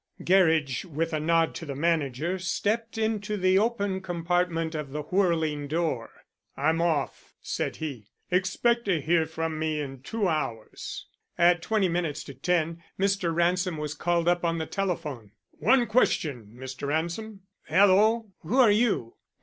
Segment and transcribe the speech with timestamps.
[0.23, 5.67] Gerridge, with a nod to the manager, stepped into the open compartment of the whirling
[5.67, 6.23] door.
[6.57, 8.07] "I'm off," said he.
[8.31, 11.05] "Expect to hear from me in two hours."
[11.37, 13.31] At twenty minutes to ten Mr.
[13.31, 15.33] Ransom was called up on the telephone.
[15.51, 16.87] "One question, Mr.
[16.87, 19.17] Ransom." "Hello, who are you?"